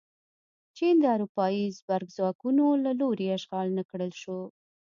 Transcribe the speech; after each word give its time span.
چین 0.77 0.95
د 1.01 1.05
اروپايي 1.15 1.65
زبرځواکونو 1.77 2.65
له 2.83 2.91
لوري 3.01 3.27
اشغال 3.37 3.67
نه 3.77 3.83
کړل 3.89 4.11
شو. 4.21 4.39